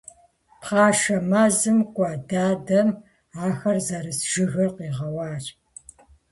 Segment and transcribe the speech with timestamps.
[0.59, 2.89] Пхъашэ мэзым кӀуа дадэм
[3.45, 5.45] ахэр зэрыс жыгыр къигъэуащ.